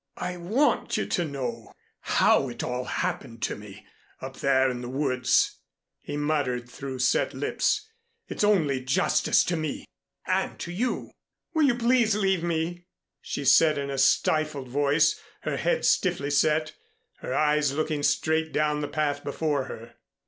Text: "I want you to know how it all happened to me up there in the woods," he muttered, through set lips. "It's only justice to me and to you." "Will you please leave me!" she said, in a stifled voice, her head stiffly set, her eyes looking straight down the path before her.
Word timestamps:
"I 0.17 0.35
want 0.35 0.97
you 0.97 1.05
to 1.05 1.25
know 1.25 1.73
how 1.99 2.49
it 2.49 2.63
all 2.63 2.85
happened 2.85 3.43
to 3.43 3.55
me 3.55 3.85
up 4.19 4.37
there 4.37 4.67
in 4.67 4.81
the 4.81 4.89
woods," 4.89 5.59
he 6.01 6.17
muttered, 6.17 6.67
through 6.67 6.97
set 6.97 7.35
lips. 7.35 7.87
"It's 8.27 8.43
only 8.43 8.83
justice 8.83 9.43
to 9.43 9.55
me 9.55 9.85
and 10.25 10.57
to 10.57 10.71
you." 10.71 11.11
"Will 11.53 11.65
you 11.67 11.75
please 11.75 12.15
leave 12.15 12.41
me!" 12.41 12.87
she 13.21 13.45
said, 13.45 13.77
in 13.77 13.91
a 13.91 13.99
stifled 13.99 14.69
voice, 14.69 15.19
her 15.41 15.57
head 15.57 15.85
stiffly 15.85 16.31
set, 16.31 16.73
her 17.17 17.35
eyes 17.35 17.71
looking 17.73 18.01
straight 18.01 18.51
down 18.51 18.81
the 18.81 18.87
path 18.87 19.23
before 19.23 19.65
her. 19.65 19.97